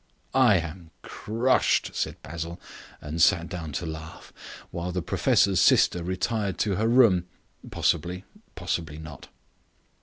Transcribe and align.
"I 0.33 0.55
am 0.57 0.89
crushed," 1.03 1.93
said 1.95 2.19
Basil, 2.23 2.59
and 3.01 3.21
sat 3.21 3.49
down 3.49 3.71
to 3.73 3.85
laugh, 3.85 4.33
while 4.71 4.91
the 4.91 5.03
professor's 5.03 5.59
sister 5.61 6.03
retired 6.03 6.57
to 6.61 6.73
her 6.77 6.87
room, 6.87 7.25
possibly 7.69 8.21
to 8.21 8.25
laugh, 8.25 8.39
possibly 8.55 8.97
not. 8.97 9.27